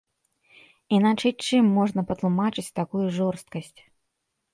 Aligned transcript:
Іначай 0.97 1.33
чым 1.45 1.69
можна 1.77 2.01
патлумачыць 2.09 2.65
такую 2.79 3.03
жорсткасць. 3.19 3.79